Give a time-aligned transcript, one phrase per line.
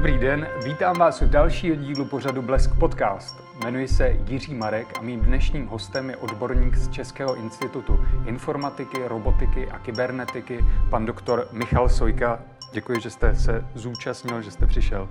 [0.00, 3.44] Dobrý den, vítám vás u dalšího dílu pořadu Blesk Podcast.
[3.62, 9.70] Jmenuji se Jiří Marek a mým dnešním hostem je odborník z Českého institutu informatiky, robotiky
[9.70, 12.42] a kybernetiky, pan doktor Michal Sojka.
[12.72, 15.08] Děkuji, že jste se zúčastnil, že jste přišel.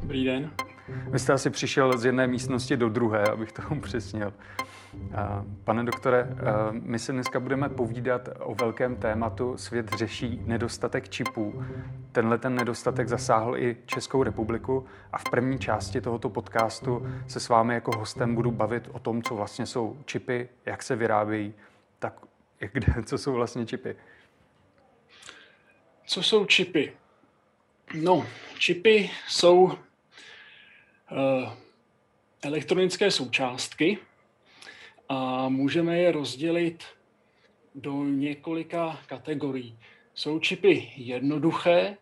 [0.00, 0.50] Dobrý den.
[0.88, 4.32] Vy jste asi přišel z jedné místnosti do druhé, abych to upřesnil.
[5.64, 6.28] Pane doktore,
[6.72, 9.56] my se dneska budeme povídat o velkém tématu.
[9.56, 11.64] Svět řeší nedostatek čipů.
[12.12, 17.48] Tenhle ten nedostatek zasáhl i Českou republiku a v první části tohoto podcastu se s
[17.48, 21.54] vámi jako hostem budu bavit o tom, co vlastně jsou čipy, jak se vyrábějí,
[21.98, 22.14] tak
[22.72, 23.96] kde, co jsou vlastně čipy.
[26.06, 26.92] Co jsou čipy?
[28.02, 28.26] No,
[28.58, 29.72] čipy jsou
[32.42, 33.98] elektronické součástky,
[35.08, 36.84] a můžeme je rozdělit
[37.74, 39.78] do několika kategorií.
[40.14, 41.96] Jsou čipy jednoduché,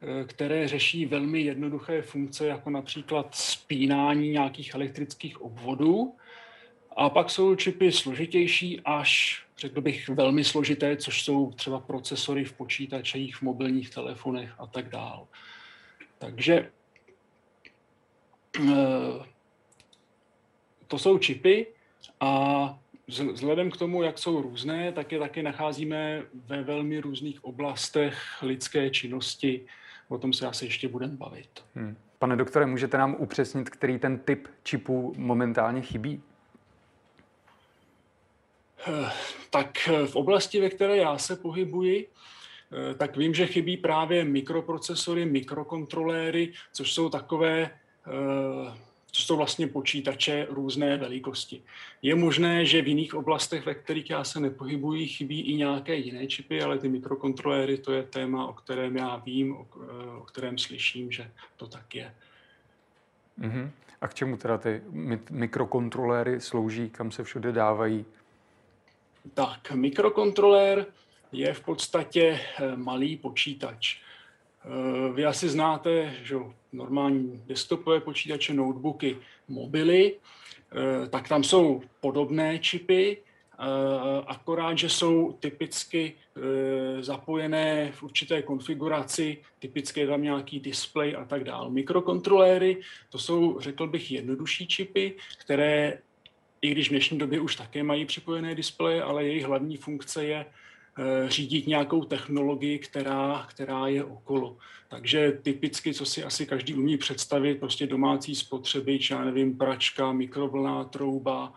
[0.00, 6.14] eh, které řeší velmi jednoduché funkce, jako například spínání nějakých elektrických obvodů.
[6.96, 12.52] A pak jsou čipy složitější až, řekl bych, velmi složité, což jsou třeba procesory v
[12.52, 15.26] počítačích, v mobilních telefonech a tak dále.
[16.18, 16.77] Takže eh,
[20.88, 21.66] to jsou čipy,
[22.20, 22.78] a
[23.08, 28.90] vzhledem k tomu, jak jsou různé, tak je taky nacházíme ve velmi různých oblastech lidské
[28.90, 29.66] činnosti.
[30.08, 31.64] O tom se asi ještě budeme bavit.
[31.74, 31.96] Hmm.
[32.18, 36.22] Pane doktore, můžete nám upřesnit, který ten typ čipů momentálně chybí?
[38.86, 39.10] Eh,
[39.50, 42.08] tak eh, v oblasti, ve které já se pohybuji,
[42.90, 47.70] eh, tak vím, že chybí právě mikroprocesory, mikrokontroléry, což jsou takové
[49.10, 51.62] to jsou vlastně počítače různé velikosti.
[52.02, 56.26] Je možné, že v jiných oblastech, ve kterých já se nepohybuji, chybí i nějaké jiné
[56.26, 59.66] čipy, ale ty mikrokontroléry, to je téma, o kterém já vím, o,
[60.18, 62.14] o kterém slyším, že to tak je.
[63.40, 63.70] Mm-hmm.
[64.00, 64.82] A k čemu teda ty
[65.30, 68.04] mikrokontroléry slouží, kam se všude dávají?
[69.34, 70.86] Tak, mikrokontrolér
[71.32, 73.96] je v podstatě eh, malý počítač.
[74.68, 76.36] Eh, vy asi znáte že
[76.72, 79.16] normální desktopové počítače, notebooky,
[79.48, 83.64] mobily, eh, tak tam jsou podobné čipy, eh,
[84.26, 86.14] akorát, že jsou typicky
[87.00, 91.70] zapojené v určité konfiguraci, typicky je tam nějaký display a tak dále.
[91.70, 92.80] Mikrokontroléry,
[93.10, 95.98] to jsou, řekl bych, jednodušší čipy, které,
[96.62, 100.46] i když v dnešní době už také mají připojené displeje, ale jejich hlavní funkce je
[101.28, 104.56] řídit nějakou technologii, která, která je okolo.
[104.88, 110.84] Takže typicky, co si asi každý umí představit, prostě domácí spotřebič, já nevím, pračka, mikrovlná
[110.84, 111.52] trouba,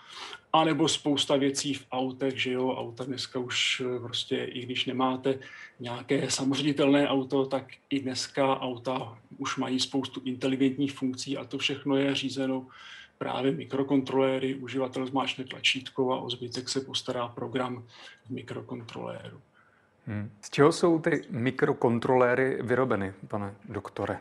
[0.53, 5.39] anebo spousta věcí v autech, že jo, auta dneska už eh, prostě, i když nemáte
[5.79, 11.95] nějaké samoředitelné auto, tak i dneska auta už mají spoustu inteligentních funkcí a to všechno
[11.95, 12.67] je řízeno
[13.21, 17.85] právě mikrokontroléry, uživatel zmáčkne tlačítko a o zbytek se postará program
[18.25, 19.41] v mikrokontroléru.
[20.07, 20.31] Hmm.
[20.41, 24.19] Z čeho jsou ty mikrokontroléry vyrobeny, pane doktore?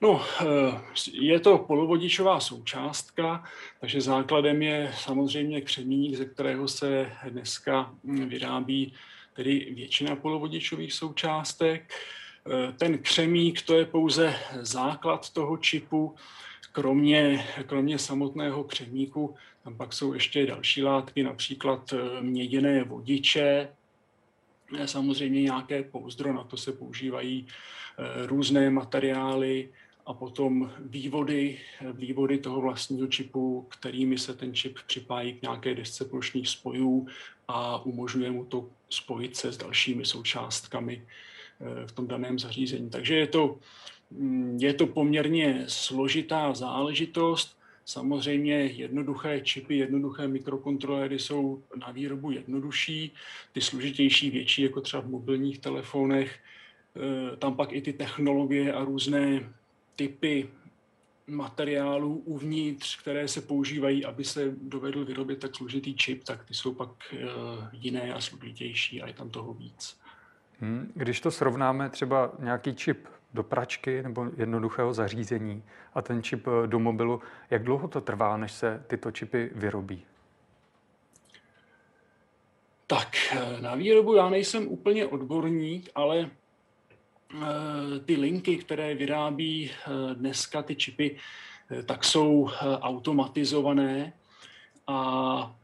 [0.00, 0.80] No, eh,
[1.12, 3.44] je to polovodičová součástka,
[3.80, 8.94] takže základem je samozřejmě křemík, ze kterého se dneska vyrábí
[9.32, 11.92] tedy většina polovodičových součástek.
[11.92, 16.14] Eh, ten křemík to je pouze základ toho čipu,
[16.74, 23.68] kromě, kromě samotného křemíku, tam pak jsou ještě další látky, například eh, měděné vodiče,
[24.84, 29.68] samozřejmě nějaké pouzdro, na to se používají eh, různé materiály
[30.06, 31.58] a potom vývody,
[31.92, 37.06] vývody toho vlastního čipu, kterými se ten čip připájí k nějaké desce plošných spojů
[37.48, 41.06] a umožňuje mu to spojit se s dalšími součástkami
[41.60, 42.90] eh, v tom daném zařízení.
[42.90, 43.58] Takže je to
[44.58, 47.58] je to poměrně složitá záležitost.
[47.84, 53.14] Samozřejmě jednoduché čipy, jednoduché mikrokontroléry jsou na výrobu jednodušší,
[53.52, 56.38] ty složitější větší, jako třeba v mobilních telefonech.
[57.32, 59.52] E, tam pak i ty technologie a různé
[59.96, 60.48] typy
[61.26, 66.74] materiálů uvnitř, které se používají, aby se dovedl vyrobit tak složitý čip, tak ty jsou
[66.74, 67.18] pak e,
[67.72, 69.98] jiné a složitější a je tam toho víc.
[70.60, 75.62] Hmm, když to srovnáme třeba nějaký čip do pračky nebo jednoduchého zařízení
[75.94, 77.20] a ten čip eh, do mobilu.
[77.50, 80.06] Jak dlouho to trvá, než se tyto čipy vyrobí?
[82.86, 86.30] Tak eh, na výrobu já nejsem úplně odborník, ale
[87.34, 89.70] eh, ty linky, které vyrábí
[90.14, 91.16] dneska ty čipy,
[91.86, 92.48] tak jsou
[92.80, 94.12] automatizované
[94.86, 95.56] a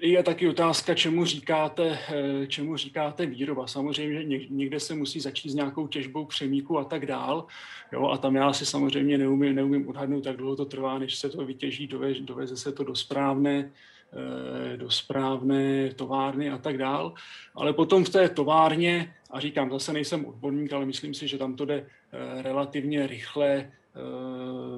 [0.00, 3.66] je taky otázka, čemu říkáte, eh, čemu říkáte výroba.
[3.66, 7.46] Samozřejmě, že někde se musí začít s nějakou těžbou křemíku a tak dál.
[7.92, 11.28] Jo, a tam já si samozřejmě neumím, neumím odhadnout, tak dlouho to trvá, než se
[11.28, 13.70] to vytěží, doveze, doveze se to do správné,
[14.12, 17.14] eh, do správné továrny a tak dál.
[17.54, 21.56] Ale potom v té továrně, a říkám, zase nejsem odborník, ale myslím si, že tam
[21.56, 23.70] to jde eh, relativně rychle,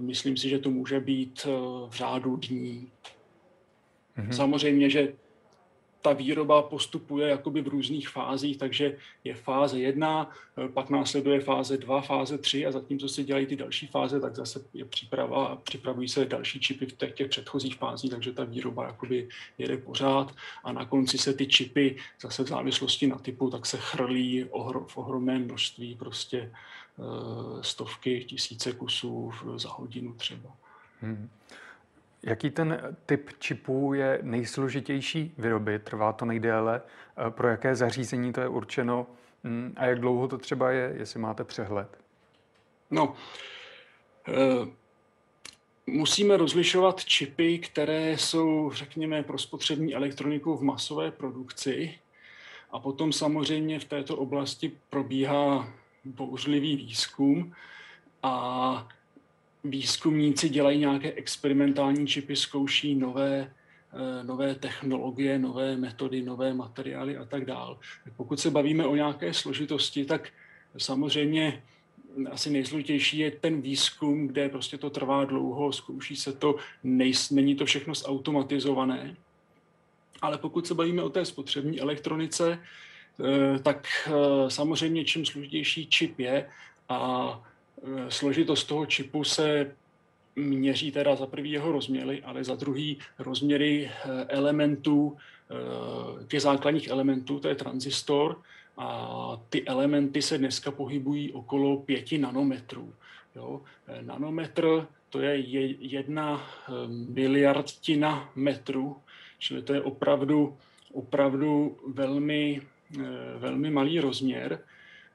[0.01, 1.45] myslím si, že to může být
[1.89, 2.91] v řádu dní.
[4.19, 4.31] Mm-hmm.
[4.31, 5.13] Samozřejmě, že
[6.05, 10.31] ta výroba postupuje jakoby v různých fázích, takže je fáze jedna,
[10.75, 14.65] pak následuje fáze dva, fáze tři a zatímco se dělají ty další fáze, tak zase
[14.75, 18.87] je příprava a připravují se další čipy v těch, těch předchozích fázích, takže ta výroba
[18.87, 19.29] jakoby
[19.59, 20.35] jede pořád
[20.65, 24.85] a na konci se ty čipy zase v závislosti na typu, tak se chrlí ohro,
[24.85, 30.57] v ohromném množství, prostě eh, stovky, tisíce kusů za hodinu třeba.
[31.01, 31.29] Hmm.
[32.27, 35.83] Jaký ten typ čipů je nejsložitější vyrobit?
[35.83, 36.83] Trvá to nejdéle?
[37.27, 39.07] Eh, pro jaké zařízení to je určeno?
[39.45, 41.99] Hm, a jak dlouho to třeba je, jestli máte přehled?
[42.91, 43.15] No,
[44.29, 44.33] e,
[45.87, 51.95] musíme rozlišovat čipy, které jsou, řekněme, pro spotřební elektroniku v masové produkci.
[52.71, 55.69] A potom samozřejmě v této oblasti probíhá
[56.05, 57.55] bouřlivý výzkum
[58.23, 58.89] a
[59.65, 63.53] výzkumníci dělají nějaké experimentální čipy, zkouší nové,
[63.93, 67.79] eh, nové technologie, nové metody, nové materiály a tak dál.
[68.17, 70.29] Pokud se bavíme o nějaké složitosti, tak
[70.79, 71.63] samozřejmě
[72.31, 77.55] asi nejsložitější je ten výzkum, kde prostě to trvá dlouho, zkouší se to, nejs, není
[77.55, 79.17] to všechno zautomatizované.
[80.23, 86.19] Ale pokud se bavíme o té spotřební elektronice, eh, tak eh, samozřejmě čím složitější čip
[86.19, 86.49] je
[86.89, 87.54] a
[88.09, 89.75] složitost toho čipu se
[90.37, 95.17] měří teda za prvý jeho rozměry, ale za druhý rozměry eh, elementů,
[95.51, 98.41] eh, těch základních elementů, to je tranzistor,
[98.77, 102.95] a ty elementy se dneska pohybují okolo pěti nanometrů.
[103.37, 103.63] Jo.
[104.01, 105.37] Nanometr to je
[105.79, 106.47] jedna
[107.09, 108.97] miliardtina metru,
[109.39, 110.57] čili to je opravdu,
[110.93, 112.63] opravdu velmi,
[113.39, 114.59] velmi malý rozměr.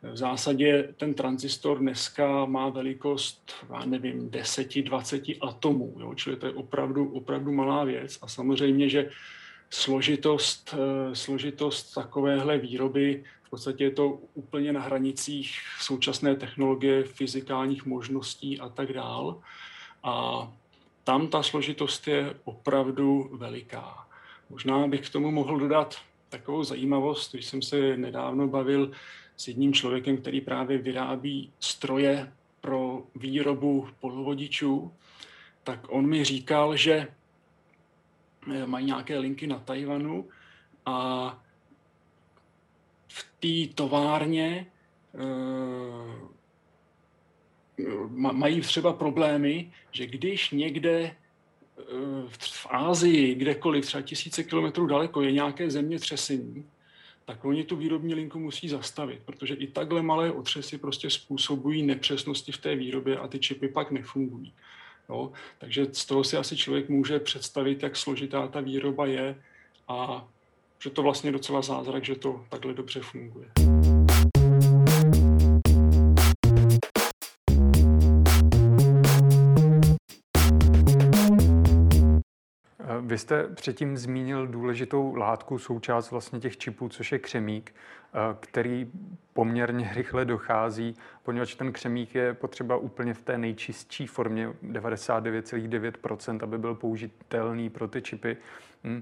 [0.01, 6.13] V zásadě ten tranzistor dneska má velikost, já nevím, 10-20 atomů, jo?
[6.15, 8.19] čili to je opravdu, opravdu malá věc.
[8.21, 9.09] A samozřejmě, že
[9.69, 17.85] složitost, eh, složitost takovéhle výroby, v podstatě je to úplně na hranicích současné technologie, fyzikálních
[17.85, 19.41] možností a tak dál.
[20.03, 20.47] A
[21.03, 24.07] tam ta složitost je opravdu veliká.
[24.49, 25.95] Možná bych k tomu mohl dodat
[26.29, 28.91] takovou zajímavost, když jsem se nedávno bavil
[29.39, 32.31] s jedním člověkem, který právě vyrábí stroje
[32.61, 34.91] pro výrobu polovodičů,
[35.63, 37.07] tak on mi říkal, že
[38.53, 40.27] eh, mají nějaké linky na Tajvanu
[40.85, 41.39] a
[43.07, 44.65] v té továrně
[45.15, 45.25] e,
[48.17, 51.15] mají třeba problémy, že když někde e,
[52.27, 56.65] v Ázii, kdekoliv, třeba tisíce kilometrů daleko, je nějaké zemětřesení,
[57.29, 62.51] tak oni tu výrobní linku musí zastavit, protože i takhle malé otřesy prostě způsobují nepřesnosti
[62.51, 64.53] v té výrobě a ty čipy pak nefungují.
[65.09, 65.31] Jo?
[65.57, 69.35] Takže z toho si asi člověk může představit, jak složitá ta výroba je
[69.87, 70.27] a
[70.79, 73.47] že to vlastně docela zázrak, že to takhle dobře funguje.
[83.01, 88.91] Vy jste předtím zmínil důležitou látku, součást vlastně těch čipů, což je křemík, eh, který
[89.33, 96.57] poměrně rychle dochází, poněvadž ten křemík je potřeba úplně v té nejčistší formě, 99,9%, aby
[96.57, 98.37] byl použitelný pro ty čipy.
[98.83, 99.01] Hm,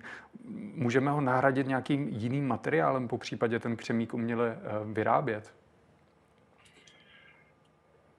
[0.75, 5.53] můžeme ho nahradit nějakým jiným materiálem, po případě ten křemík uměle eh, vyrábět?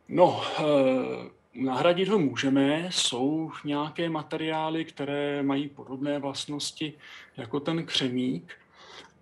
[0.08, 6.92] No, uh Nahradit ho můžeme, jsou nějaké materiály, které mají podobné vlastnosti
[7.36, 8.54] jako ten křemík,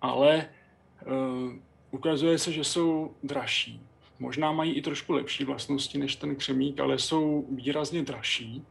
[0.01, 0.49] ale
[1.05, 1.53] uh,
[1.91, 3.81] ukazuje se, že jsou dražší.
[4.19, 8.63] Možná mají i trošku lepší vlastnosti než ten křemík, ale jsou výrazně dražší.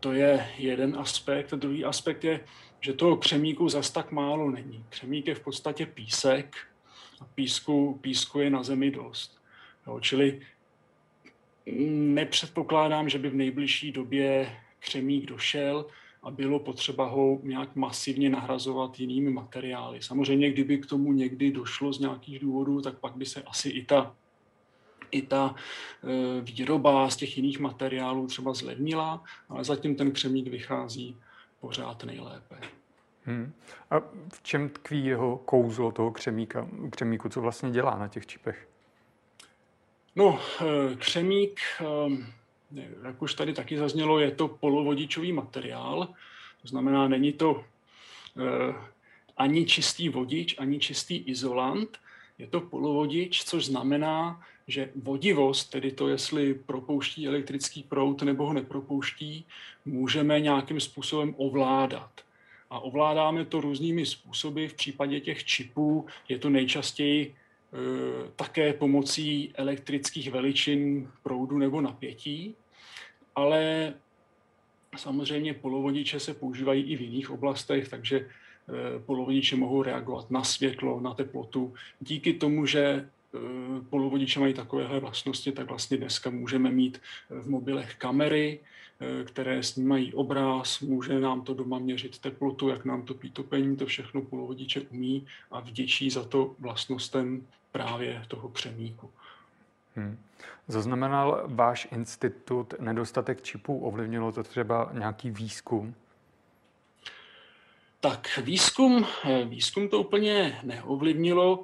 [0.00, 1.52] To je jeden aspekt.
[1.52, 2.40] A druhý aspekt je,
[2.80, 4.84] že toho křemíku zas tak málo není.
[4.88, 6.56] Křemík je v podstatě písek
[7.20, 9.42] a písku, písku je na zemi dost.
[9.86, 10.40] Jo, čili
[11.66, 15.86] nepředpokládám, že by v nejbližší době křemík došel
[16.22, 20.02] a bylo potřeba ho nějak masivně nahrazovat jinými materiály.
[20.02, 23.84] Samozřejmě, kdyby k tomu někdy došlo z nějakých důvodů, tak pak by se asi i
[23.84, 24.16] ta,
[25.10, 25.54] i ta
[26.04, 31.16] e, výroba z těch jiných materiálů třeba zlevnila, ale zatím ten křemík vychází
[31.60, 32.60] pořád nejlépe.
[33.24, 33.52] Hmm.
[33.90, 34.00] A
[34.32, 37.28] v čem tkví jeho kouzlo toho křemíka, křemíku?
[37.28, 38.68] Co vlastně dělá na těch čipech?
[40.16, 46.08] No, eh, křemík, eh, jak už tady taky zaznělo, je to polovodičový materiál.
[46.62, 47.64] To znamená, není to
[48.38, 48.74] eh,
[49.36, 51.98] ani čistý vodič, ani čistý izolant.
[52.38, 58.52] Je to polovodič, což znamená, že vodivost, tedy to, jestli propouští elektrický proud nebo ho
[58.52, 59.44] nepropouští,
[59.84, 62.10] můžeme nějakým způsobem ovládat.
[62.70, 64.66] A ovládáme to různými způsoby.
[64.66, 67.34] V případě těch čipů je to nejčastěji
[68.52, 72.54] také pomocí elektrických veličin proudu nebo napětí,
[73.34, 73.94] ale
[74.96, 78.28] samozřejmě polovodiče se používají i v jiných oblastech, takže e,
[79.06, 81.74] polovodiče mohou reagovat na světlo, na teplotu.
[82.00, 87.94] Díky tomu, že Eh, polovodiče mají takovéhle vlastnosti, tak vlastně dneska můžeme mít v mobilech
[87.94, 88.60] kamery,
[89.24, 94.22] které snímají obraz, může nám to doma měřit teplotu, jak nám to topení, to všechno
[94.22, 99.10] polovodiče umí a vděčí za to vlastnostem právě toho křemíku.
[99.96, 100.18] Hmm.
[100.68, 103.78] Zaznamenal váš institut nedostatek čipů?
[103.78, 105.94] Ovlivnilo to třeba nějaký výzkum?
[108.00, 111.62] Tak výzkum, eh, výzkum to úplně neovlivnilo.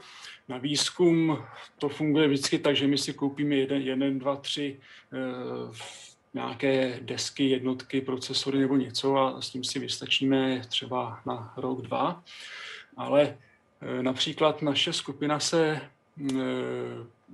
[0.48, 1.38] Na výzkum
[1.78, 4.80] to funguje vždycky tak, že my si koupíme jeden, jeden dva, tři
[5.12, 5.72] eh,
[6.34, 12.22] nějaké desky, jednotky, procesory nebo něco a s tím si vystačíme třeba na rok, dva.
[12.96, 13.38] Ale
[13.80, 15.80] eh, například naše skupina se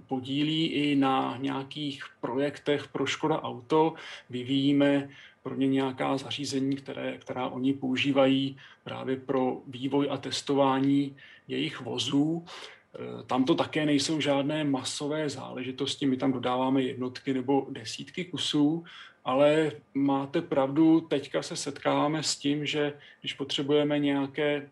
[0.07, 3.95] podílí i na nějakých projektech pro Škoda Auto.
[4.31, 5.09] Vyvíjíme
[5.45, 11.17] pro ně nějaká zařízení, které, která oni používají právě pro vývoj a testování
[11.49, 12.45] jejich vozů.
[12.45, 18.85] E, tam to také nejsou žádné masové záležitosti, my tam dodáváme jednotky nebo desítky kusů,
[19.25, 24.69] ale máte pravdu, teďka se setkáváme s tím, že když potřebujeme nějaké,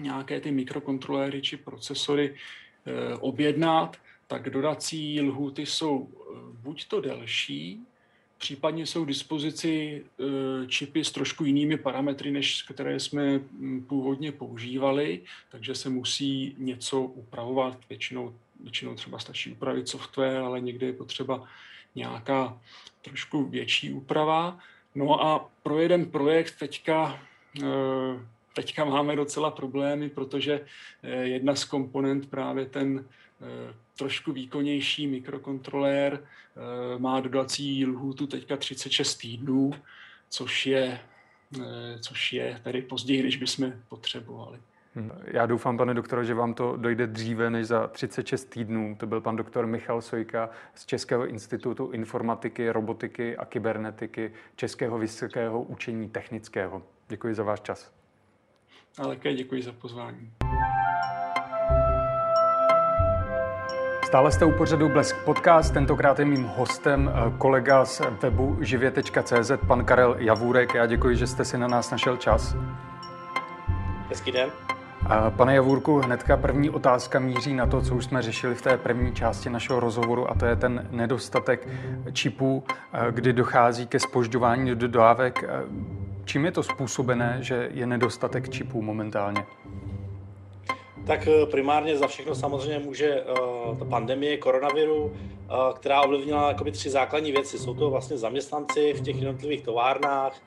[0.00, 2.36] nějaké ty mikrokontroléry či procesory e,
[3.20, 7.86] objednat, tak dodací lhuty jsou e, buď to delší,
[8.38, 13.40] Případně jsou k dispozici e, čipy s trošku jinými parametry, než které jsme
[13.86, 17.78] původně používali, takže se musí něco upravovat.
[17.88, 21.44] Většinou, většinou třeba stačí upravit software, ale někdy je potřeba
[21.94, 22.60] nějaká
[23.02, 24.58] trošku větší úprava.
[24.94, 27.20] No a pro jeden projekt teďka,
[28.62, 30.60] teďka máme docela problémy, protože
[31.02, 33.04] e, jedna z komponent, právě ten
[33.98, 39.70] trošku výkonnější mikrokontrolér eh, má dodací lhůtu teďka 36 týdnů,
[40.28, 41.00] což je,
[41.60, 44.58] eh, což je tady později, než bychom potřebovali.
[44.94, 45.10] Hm.
[45.24, 48.96] Já doufám, pane doktore, že vám to dojde dříve než za 36 týdnů.
[49.00, 55.62] To byl pan doktor Michal Sojka z Českého institutu informatiky, robotiky a kybernetiky Českého vysokého
[55.62, 56.82] učení technického.
[57.08, 57.97] Děkuji za váš čas.
[58.98, 60.30] A také děkuji za pozvání.
[64.04, 69.50] Stále jste u pořadu Blesk Podcast, tentokrát je mým hostem eh, kolega z webu živě.cz,
[69.66, 70.74] pan Karel Javůrek.
[70.74, 72.56] Já děkuji, že jste si na nás našel čas.
[74.08, 74.50] Hezký den.
[75.36, 79.14] Pane Javůrku, hnedka první otázka míří na to, co už jsme řešili v té první
[79.14, 81.68] části našeho rozhovoru, a to je ten nedostatek
[82.12, 85.44] čipů, eh, kdy dochází ke spožďování dodávek.
[86.28, 89.46] Eh, čím je to způsobené, že je nedostatek čipů momentálně?
[91.06, 95.12] Tak eh, primárně za všechno samozřejmě může uh, ta pandemie koronaviru, uh,
[95.74, 97.58] která ovlivnila jakoby tři základní věci.
[97.58, 100.42] Jsou to vlastně zaměstnanci v těch jednotlivých továrnách,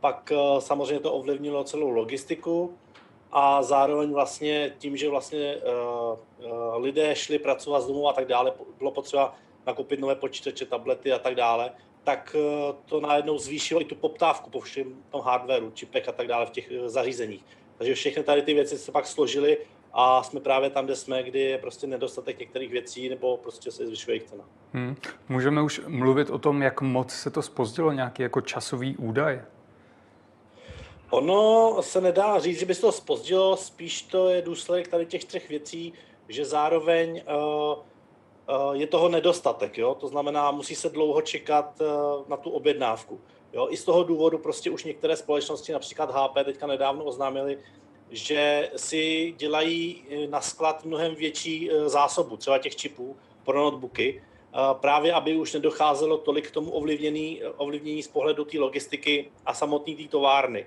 [0.00, 2.74] pak samozřejmě to ovlivnilo celou logistiku
[3.32, 5.56] a zároveň vlastně tím, že vlastně
[6.76, 9.34] lidé šli pracovat z domu a tak dále, bylo potřeba
[9.66, 11.70] nakoupit nové počítače, tablety a tak dále,
[12.04, 16.26] tak uh, to najednou zvýšilo i tu poptávku po všem tom hardwareu, čipech a tak
[16.26, 17.44] dále v těch zařízeních.
[17.78, 19.58] Takže všechny tady ty věci se pak složily
[19.92, 23.86] a jsme právě tam, kde jsme, kdy je prostě nedostatek některých věcí nebo prostě se
[23.86, 24.44] zvyšuje jejich cena.
[24.72, 24.96] Hmm.
[25.28, 29.42] Můžeme už mluvit o tom, jak moc se to spozdilo, nějaký jako časový údaj?
[31.10, 35.24] Ono se nedá říct, že by se to spozdilo, spíš to je důsledek tady těch
[35.24, 35.92] třech věcí,
[36.28, 37.78] že zároveň uh,
[38.72, 39.94] je toho nedostatek, jo?
[39.94, 43.20] to znamená, musí se dlouho čekat uh, na tu objednávku.
[43.52, 43.66] Jo?
[43.70, 47.58] I z toho důvodu prostě už některé společnosti, například HP, teďka nedávno oznámili,
[48.12, 54.22] že si dělají eh, na sklad mnohem větší eh, zásobu, třeba těch čipů pro notebooky,
[54.22, 59.54] eh, právě aby už nedocházelo tolik k tomu ovlivnění, ovlivnění z pohledu té logistiky a
[59.54, 60.66] samotné té továrny,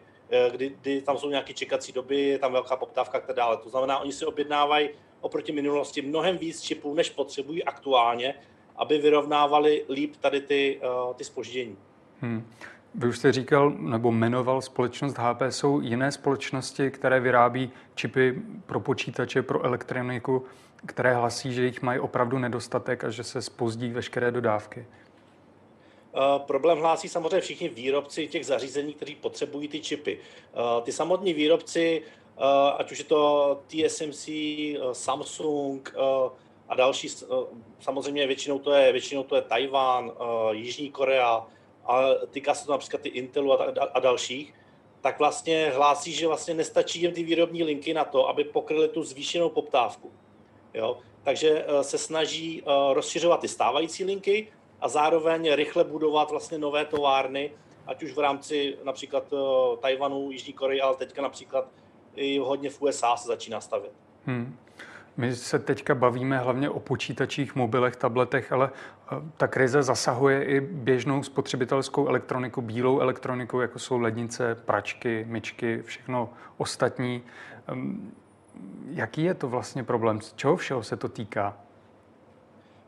[0.52, 3.58] kdy, kdy tam jsou nějaké čekací doby, je tam velká poptávka a tak dále.
[3.58, 4.90] To znamená, oni si objednávají
[5.26, 8.34] oproti minulosti mnohem víc čipů, než potřebují aktuálně,
[8.76, 10.82] aby vyrovnávali líp tady ty,
[11.16, 11.78] ty spoždění.
[12.22, 12.48] Hmm.
[12.96, 15.42] Vy už jste říkal nebo jmenoval společnost HP.
[15.50, 20.46] Jsou jiné společnosti, které vyrábí čipy pro počítače, pro elektroniku,
[20.86, 24.86] které hlasí, že jich mají opravdu nedostatek a že se spozdí veškeré dodávky?
[26.16, 30.20] Uh, problém hlásí samozřejmě všichni výrobci těch zařízení, kteří potřebují ty čipy.
[30.54, 32.02] Uh, ty samotní výrobci,
[32.78, 34.30] ať už je to TSMC,
[34.92, 35.94] Samsung
[36.70, 37.08] a další,
[37.80, 40.12] samozřejmě většinou to je, většinou to je Tajván,
[40.52, 41.48] Jižní Korea,
[41.86, 42.02] a
[42.32, 44.54] týká se to například ty Intelu a, a dalších,
[45.02, 49.04] tak vlastně hlásí, že vlastně nestačí jim ty výrobní linky na to, aby pokryly tu
[49.04, 50.12] zvýšenou poptávku.
[50.74, 50.98] Jo?
[51.24, 52.64] Takže se snaží
[52.94, 54.48] rozšiřovat ty stávající linky,
[54.82, 57.52] a zároveň rychle budovat vlastně nové továrny,
[57.88, 59.34] ať už v rámci například
[59.80, 61.68] Tajvanu, Jižní Koreje, ale teďka například
[62.16, 63.92] i hodně v USA se začíná stavět.
[64.26, 64.58] Hmm.
[65.18, 70.60] My se teďka bavíme hlavně o počítačích, mobilech, tabletech, ale eh, ta krize zasahuje i
[70.62, 77.24] běžnou spotřebitelskou elektroniku, bílou elektroniku, jako jsou lednice, pračky, myčky, všechno ostatní.
[77.68, 78.12] Ehm,
[78.90, 80.22] jaký je to vlastně problém?
[80.22, 81.58] Z čeho všeho se to týká?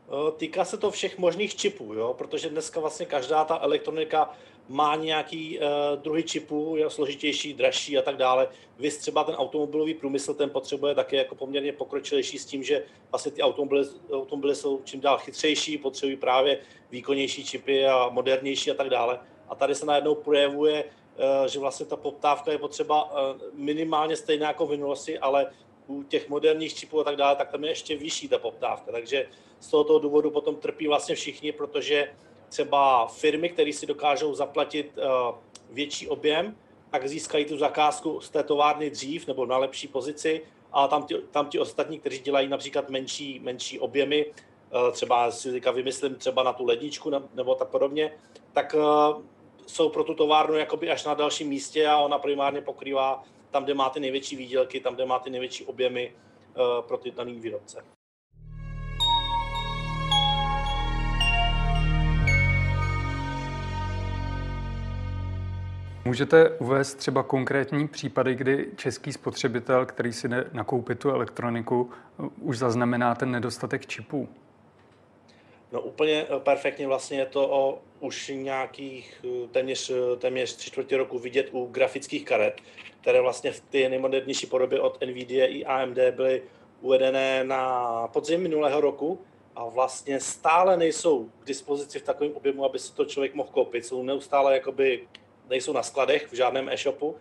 [0.08, 2.14] Eh, týká se to všech možných čipů, jo?
[2.18, 4.30] protože dneska vlastně každá ta elektronika
[4.68, 5.64] má nějaký uh,
[6.02, 8.48] druhý čipů, je složitější, dražší a tak dále.
[8.78, 13.32] Vy třeba ten automobilový průmysl, ten potřebuje také jako poměrně pokročilejší s tím, že vlastně
[13.32, 16.58] ty automobily, automobily jsou čím dál chytřejší, potřebují právě
[16.90, 19.20] výkonnější čipy a modernější a tak dále.
[19.48, 24.46] A tady se najednou projevuje, uh, že vlastně ta poptávka je potřeba uh, minimálně stejná
[24.46, 25.46] jako v minulosti, ale
[25.88, 28.92] u těch moderních čipů a tak dále, tak tam je ještě vyšší ta poptávka.
[28.92, 29.28] Takže
[29.60, 32.12] z tohoto důvodu potom trpí vlastně všichni, protože
[32.48, 35.36] třeba firmy, které si dokážou zaplatit uh,
[35.70, 36.56] větší objem,
[36.90, 40.42] tak získají tu zakázku z té továrny dřív nebo na lepší pozici
[40.72, 45.52] a tam ti, tam ti ostatní, kteří dělají například menší, menší objemy, uh, třeba si
[45.52, 48.12] teďka vymyslím třeba na tu ledničku nebo tak podobně,
[48.52, 49.22] tak uh,
[49.66, 53.74] jsou pro tu továrnu jakoby až na dalším místě a ona primárně pokrývá tam, kde
[53.74, 57.84] má ty největší výdělky, tam, kde má ty největší objemy uh, pro ty daný výrobce.
[66.04, 71.90] Můžete uvést třeba konkrétní případy, kdy český spotřebitel, který si jde nakoupit tu elektroniku,
[72.40, 74.28] už zaznamená ten nedostatek čipů?
[75.72, 80.96] No úplně eh, perfektně vlastně je to o už nějakých eh, téměř, téměř tři čtvrtě
[80.96, 82.60] roku vidět u grafických karet,
[83.00, 86.42] které vlastně v té nejmodernější podobě od NVIDIA i AMD byly
[86.80, 89.20] uvedené na podzim minulého roku
[89.56, 93.86] a vlastně stále nejsou k dispozici v takovém objemu, aby si to člověk mohl koupit.
[93.86, 95.08] Jsou neustále jakoby,
[95.50, 97.16] nejsou na skladech v žádném e-shopu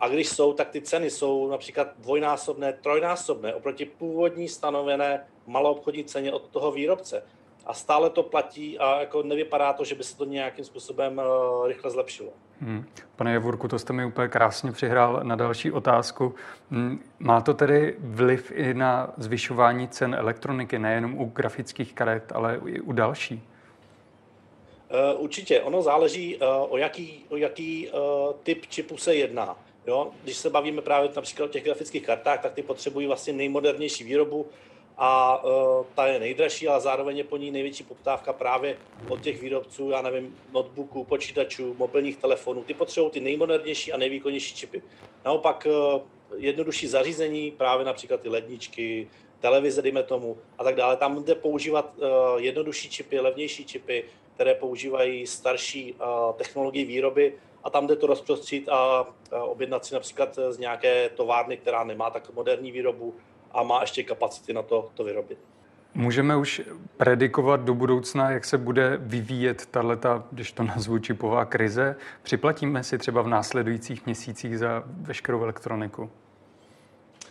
[0.00, 6.32] a když jsou, tak ty ceny jsou například dvojnásobné, trojnásobné oproti původní stanovené maloobchodní ceně
[6.32, 7.22] od toho výrobce
[7.66, 11.68] a stále to platí a jako nevypadá to, že by se to nějakým způsobem uh,
[11.68, 12.30] rychle zlepšilo.
[12.60, 12.84] Hmm.
[13.16, 16.34] Pane Jevorku, to jste mi úplně krásně přihrál na další otázku.
[16.70, 17.04] Hmm.
[17.18, 22.80] Má to tedy vliv i na zvyšování cen elektroniky, nejenom u grafických karet, ale i
[22.80, 23.42] u další?
[25.14, 25.60] Uh, určitě.
[25.60, 27.88] Ono záleží, uh, o jaký, o jaký
[28.42, 29.56] typ čipu se jedná.
[29.86, 30.10] Jo?
[30.24, 34.46] Když se bavíme právě například o těch grafických kartách, tak ty potřebují vlastně nejmodernější výrobu,
[34.98, 38.76] a uh, ta je nejdražší, ale zároveň je po ní největší poptávka právě
[39.08, 42.64] od těch výrobců, já nevím, notebooků, počítačů, mobilních telefonů.
[42.64, 44.82] Ty potřebují ty nejmodernější a nejvýkonnější čipy.
[45.24, 46.00] Naopak uh,
[46.36, 49.08] jednodušší zařízení, právě například ty ledničky,
[49.40, 50.96] televize, dejme tomu, a tak dále.
[50.96, 52.06] Tam jde používat uh,
[52.36, 55.98] jednodušší čipy, levnější čipy, které používají starší uh,
[56.36, 57.34] technologii výroby
[57.64, 62.10] a tam jde to rozprostřít a, a objednat si například z nějaké továrny, která nemá
[62.10, 63.14] tak moderní výrobu,
[63.52, 65.38] a má ještě kapacity na to, to vyrobit.
[65.94, 66.62] Můžeme už
[66.96, 71.96] predikovat do budoucna, jak se bude vyvíjet tato, když to nazvu čipová krize.
[72.22, 76.10] Připlatíme si třeba v následujících měsících za veškerou elektroniku?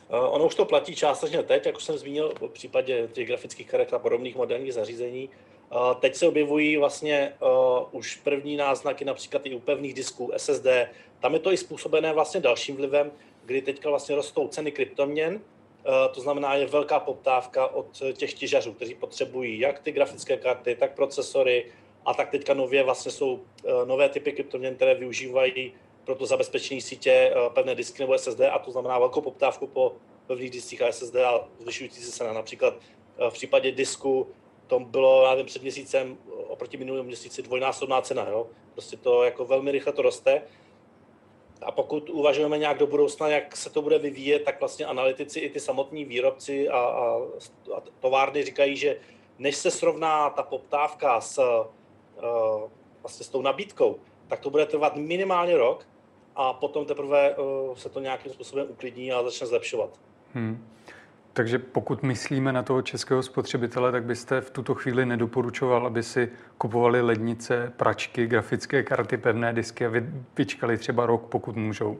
[0.10, 3.68] Eh, ono už to platí částečně teď, jak už jsem zmínil v případě těch grafických
[3.68, 5.30] karet a podobných moderních zařízení.
[5.72, 10.68] Eh, teď se objevují vlastně uh, už první náznaky například i u pevných disků SSD.
[11.20, 13.12] Tam je to i způsobené vlastně dalším vlivem,
[13.46, 15.57] kdy teďka vlastně rostou ceny kryptoměn, Eh,
[16.14, 20.96] to znamená, je velká poptávka od těch těžařů, kteří potřebují jak ty grafické karty, tak
[20.96, 21.66] procesory
[22.06, 25.74] a tak teďka nově vlastně jsou eh, nové typy kryptoměn, které využívají
[26.06, 29.96] pro to zabezpečení sítě eh, pevné disky nebo SSD a to znamená velkou poptávku po
[30.28, 32.34] pevných diskách a SSD a zvyšující se cena.
[32.34, 32.74] Například
[33.30, 34.28] v případě disku
[34.68, 38.28] to bylo, já nevím, před měsícem oproti minulému měsíci dvojnásobná cena.
[38.30, 38.48] Jo?
[38.74, 40.42] Prostě to jako velmi rychle to roste
[41.62, 45.50] a pokud uvažujeme nějak do budoucna, jak se to bude vyvíjet, tak vlastně analytici i
[45.50, 47.18] ty samotní výrobci a, a,
[47.78, 48.98] a továrny říkají, že
[49.40, 52.70] než se srovná ta poptávka s, uh,
[53.02, 55.88] vlastně s tou nabídkou, tak to bude trvat minimálně rok
[56.36, 57.36] a potom teprve
[57.74, 59.90] se to nějakým způsobem uklidní a začne zlepšovat.
[60.34, 60.68] Hmm.
[61.38, 66.30] Takže pokud myslíme na toho českého spotřebitele, tak byste v tuto chvíli nedoporučoval, aby si
[66.58, 69.92] kupovali lednice, pračky, grafické karty, pevné disky a
[70.38, 71.98] vyčkali třeba rok, pokud můžou.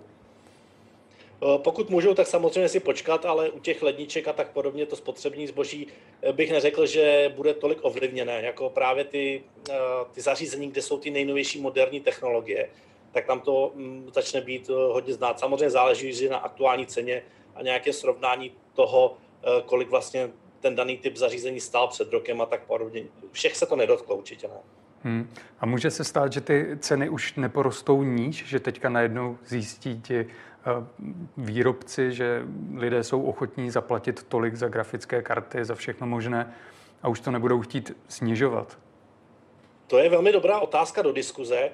[1.44, 4.96] Eh, pokud můžou, tak samozřejmě si počkat, ale u těch ledniček a tak podobně to
[4.96, 5.88] spotřební zboží
[6.22, 9.74] eh, bych neřekl, že bude tolik ovlivněné, jako právě ty, eh,
[10.12, 12.70] ty zařízení, kde jsou ty nejnovější moderní technologie,
[13.12, 15.40] tak tam to mm, začne být hodně znát.
[15.40, 17.24] Samozřejmě záleží na aktuální ceně
[17.56, 19.18] a nějaké srovnání toho,
[19.66, 23.04] kolik vlastně ten daný typ zařízení stál před rokem a tak podobně.
[23.32, 24.60] Všech se to nedotklo určitě ne.
[25.04, 25.30] Hmm.
[25.60, 30.28] A může se stát, že ty ceny už neporostou níž, že teďka najednou zjistí ti
[31.38, 32.44] výrobci, že
[32.76, 36.54] lidé jsou ochotní zaplatit tolik za grafické karty, za všechno možné
[37.02, 38.78] a už to nebudou chtít snižovat?
[39.88, 41.72] To je velmi dobrá otázka do diskuze, eh,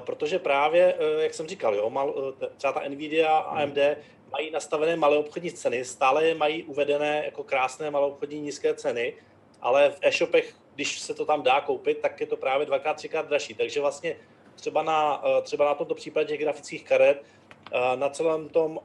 [0.00, 3.96] protože právě, eh, jak jsem říkal, jo, mal, eh, třeba ta Nvidia a AMD
[4.34, 9.14] mají nastavené malé obchodní ceny, stále je mají uvedené jako krásné malé obchodní nízké ceny,
[9.60, 13.28] ale v e-shopech, když se to tam dá koupit, tak je to právě dvakrát, třikrát
[13.28, 13.54] dražší.
[13.54, 14.16] Takže vlastně
[14.54, 17.22] třeba na, třeba na tomto případě těch grafických karet
[17.96, 18.80] na celém tom,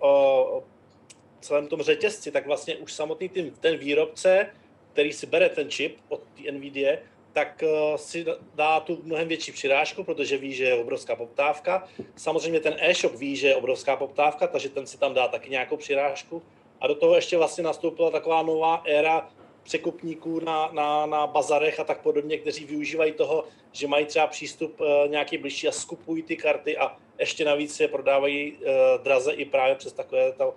[1.42, 4.54] celém tom řetězci, tak vlastně už samotný ten, výrobce,
[4.94, 6.98] který si bere ten čip od NVIDIA,
[7.40, 7.64] tak
[7.96, 8.26] si
[8.56, 11.88] dá tu mnohem větší přirážku, protože ví, že je obrovská poptávka.
[12.16, 15.78] Samozřejmě ten e-shop ví, že je obrovská poptávka, takže ten si tam dá taky nějakou
[15.78, 16.42] přirážku.
[16.82, 19.30] A do toho ještě vlastně nastoupila taková nová éra
[19.64, 24.80] překupníků na, na, na bazarech a tak podobně, kteří využívají toho, že mají třeba přístup
[24.80, 29.46] uh, nějaký blížší a skupují ty karty a ještě navíc je prodávají uh, draze i
[29.46, 30.56] právě přes takové to,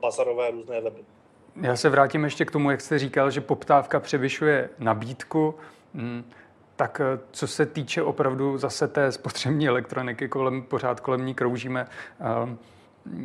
[0.00, 1.04] bazarové různé weby.
[1.62, 5.54] Já se vrátím ještě k tomu, jak jste říkal, že poptávka převyšuje nabídku.
[5.94, 6.24] Hmm.
[6.76, 7.00] Tak
[7.30, 11.86] co se týče opravdu zase té spotřební elektroniky, kolem, pořád kolem ní kroužíme,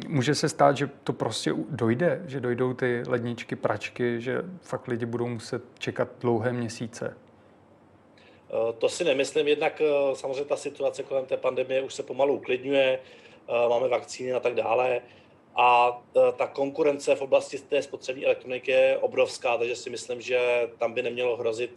[0.07, 5.05] Může se stát, že to prostě dojde, že dojdou ty ledničky, pračky, že fakt lidi
[5.05, 7.17] budou muset čekat dlouhé měsíce?
[8.49, 12.33] Eh, to si nemyslím, jednak eh, samozřejmě ta situace kolem té pandemie už se pomalu
[12.33, 15.01] uklidňuje, eh, máme vakcíny a tak dále
[15.55, 16.01] a
[16.35, 21.01] ta konkurence v oblasti té spotřební elektroniky je obrovská, takže si myslím, že tam by
[21.01, 21.75] nemělo hrozit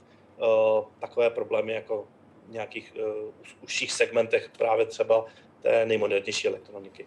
[1.00, 2.05] takové problémy jako
[2.48, 2.94] v nějakých
[3.62, 5.24] užších segmentech právě třeba
[5.62, 7.07] té nejmodernější elektroniky.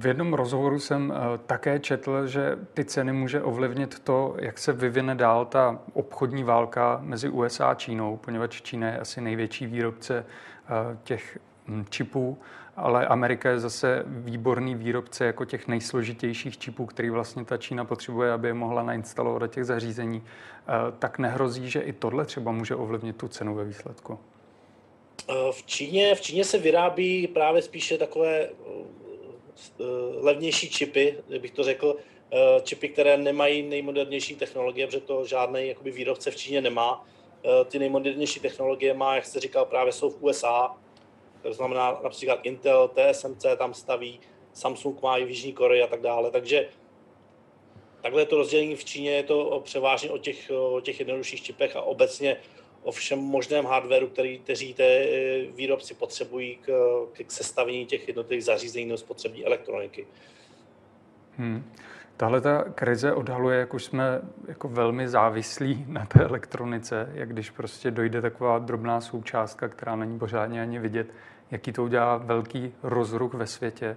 [0.00, 4.72] V jednom rozhovoru jsem eh, také četl, že ty ceny může ovlivnit to, jak se
[4.72, 10.26] vyvine dál ta obchodní válka mezi USA a Čínou, poněvadž Čína je asi největší výrobce
[10.26, 12.38] eh, těch hm, čipů,
[12.80, 18.32] ale Amerika je zase výborný výrobce jako těch nejsložitějších čipů, který vlastně ta Čína potřebuje,
[18.32, 20.22] aby je mohla nainstalovat do těch zařízení.
[20.22, 24.18] Eh, tak nehrozí, že i tohle třeba může ovlivnit tu cenu ve výsledku?
[25.50, 28.48] V Číně, v Číně se vyrábí právě spíše takové
[29.80, 29.84] Eh,
[30.20, 31.96] levnější čipy, bych to řekl,
[32.32, 37.06] eh, čipy, které nemají nejmodernější technologie, protože to žádný jakoby, výrobce v Číně nemá.
[37.44, 40.76] Eh, ty nejmodernější technologie má, jak jste říkal, právě jsou v USA,
[41.42, 44.20] to znamená například Intel, TSMC tam staví,
[44.52, 46.68] Samsung má i v Jižní Koreji a tak dále, takže
[48.02, 51.82] takhle to rozdělení v Číně je to převážně o těch, o těch jednodušších čipech a
[51.82, 52.36] obecně
[52.82, 56.72] o všem možném hardwareu, který, kteří té eh, výrobci potřebují k,
[57.26, 60.06] k sestavení těch jednotlivých zařízení nebo spotřební elektroniky.
[61.36, 61.72] Hmm.
[62.20, 67.50] Tahle ta krize odhaluje, jak už jsme jako velmi závislí na té elektronice, jak když
[67.50, 71.14] prostě dojde taková drobná součástka, která není pořádně ani vidět,
[71.50, 73.96] jaký to udělá velký rozruch ve světě.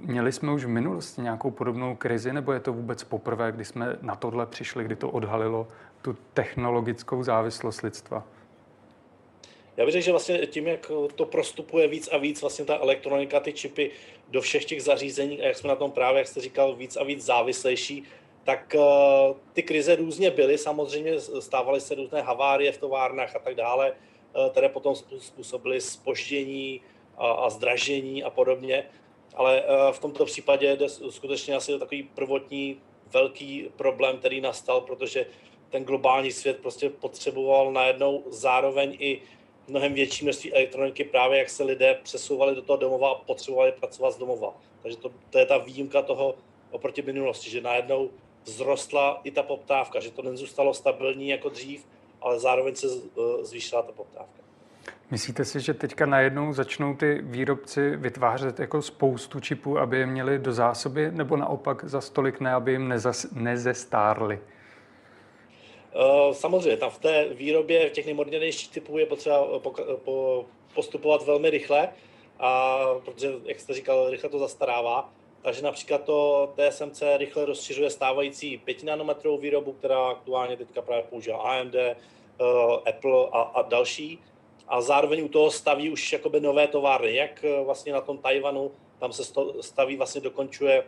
[0.00, 3.96] Měli jsme už v minulosti nějakou podobnou krizi, nebo je to vůbec poprvé, kdy jsme
[4.02, 5.68] na tohle přišli, kdy to odhalilo
[6.02, 8.24] tu technologickou závislost lidstva?
[9.76, 13.40] Já bych řekl, že vlastně tím, jak to prostupuje víc a víc, vlastně ta elektronika,
[13.40, 13.90] ty čipy
[14.28, 17.04] do všech těch zařízení, a jak jsme na tom právě, jak jste říkal, víc a
[17.04, 18.04] víc závislejší,
[18.44, 23.54] tak uh, ty krize různě byly, samozřejmě stávaly se různé havárie v továrnách a tak
[23.54, 26.80] dále, uh, které potom způsobily spoždění
[27.16, 28.84] a, a zdražení a podobně.
[29.34, 35.26] Ale uh, v tomto případě jde skutečně asi takový prvotní velký problém, který nastal, protože
[35.70, 39.22] ten globální svět prostě potřeboval najednou zároveň i
[39.68, 44.10] mnohem větší množství elektroniky, právě jak se lidé přesouvali do toho domova a potřebovali pracovat
[44.10, 44.54] z domova.
[44.82, 46.34] Takže to, to je ta výjimka toho
[46.70, 48.10] oproti minulosti, že najednou
[48.44, 51.86] vzrostla i ta poptávka, že to nezůstalo stabilní jako dřív,
[52.20, 52.86] ale zároveň se
[53.42, 54.42] zvýšila ta poptávka.
[55.10, 60.38] Myslíte si, že teďka najednou začnou ty výrobci vytvářet jako spoustu čipů, aby je měli
[60.38, 64.40] do zásoby, nebo naopak za stolik ne, aby jim nezas, nezestárli?
[65.96, 69.46] Eh, samozřejmě, tam v té výrobě těch nejmodernějších typů je potřeba
[70.74, 71.88] postupovat velmi rychle,
[72.38, 75.12] a protože, jak jste říkal, rychle to zastarává.
[75.42, 81.38] Takže například to TSMC rychle rozšiřuje stávající 5 nanometrovou výrobu, která aktuálně teďka právě používá
[81.38, 81.94] AMD, eh,
[82.90, 84.18] Apple a, a další.
[84.68, 88.70] A zároveň u toho staví už jakoby nové továrny, jak eh, vlastně na tom Tajvanu,
[88.98, 89.22] tam se
[89.60, 90.84] staví, vlastně dokončuje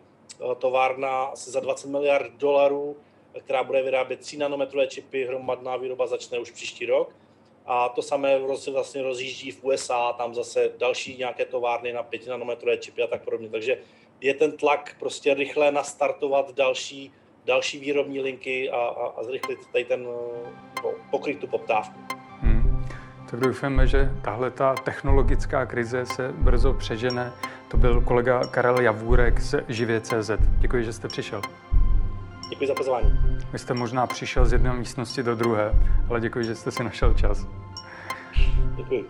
[0.58, 2.96] továrna asi za 20 miliard dolarů,
[3.40, 7.14] která bude vyrábět 3 nanometrové čipy, hromadná výroba začne už příští rok.
[7.66, 12.26] A to samé se vlastně rozjíždí v USA, tam zase další nějaké továrny na 5
[12.26, 13.48] nanometrové čipy a tak podobně.
[13.48, 13.78] Takže
[14.20, 17.12] je ten tlak prostě rychle nastartovat další,
[17.44, 20.30] další výrobní linky a, a, a zrychlit tady ten, no,
[21.10, 22.00] pokryt tu poptávku.
[22.40, 22.86] Hmm.
[23.30, 27.32] Tak doufáme, že tahle ta technologická krize se brzo přežene.
[27.70, 30.30] To byl kolega Karel Javůrek z Živě.cz.
[30.58, 31.42] Děkuji, že jste přišel.
[32.48, 33.18] Děkuji za pozvání.
[33.52, 35.72] Vy jste možná přišel z jedné místnosti do druhé,
[36.08, 37.46] ale děkuji, že jste si našel čas.
[38.76, 39.04] Děkuji.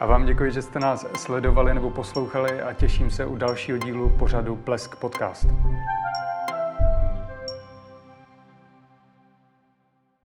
[0.00, 4.10] A vám děkuji, že jste nás sledovali nebo poslouchali a těším se u dalšího dílu
[4.18, 5.46] pořadu Plesk Podcast.